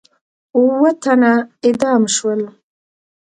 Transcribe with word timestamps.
اووه 0.55 0.91
تنه 1.03 1.33
اعدام 1.65 2.03
شول. 2.15 2.41